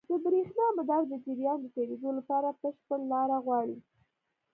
د 0.09 0.11
برېښنا 0.25 0.65
مدار 0.77 1.03
د 1.11 1.13
جریان 1.25 1.57
د 1.61 1.65
تېرېدو 1.75 2.09
لپاره 2.19 2.57
بشپړ 2.61 2.99
لاره 3.13 3.37
غواړي. 3.45 3.77